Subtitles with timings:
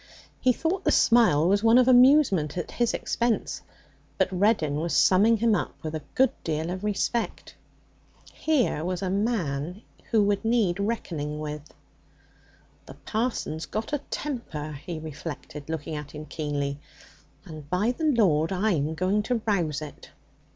[0.39, 3.61] He thought the smile was one of amusement at his expense.
[4.17, 7.53] But Reddin was summing him up with a good deal of respect.
[8.33, 11.71] Here was a man who would need reckoning with.
[12.87, 16.79] 'The parson's got a temper,' he reflected, looking at him keenly,
[17.45, 20.09] 'and, by the Lord, I'm going to rouse it!'